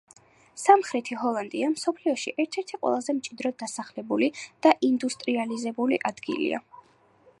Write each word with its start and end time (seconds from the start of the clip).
სამხრეთი 0.59 1.17
ჰოლანდია 1.23 1.67
მსოფლიოში 1.73 2.33
ერთ-ერთი 2.45 2.79
ყველაზე 2.85 3.15
მჭიდროდ 3.19 3.59
დასახლებული 3.65 4.31
და 4.67 4.73
ინდუსტრიალიზებული 4.91 6.01
ადგილია. 6.13 6.65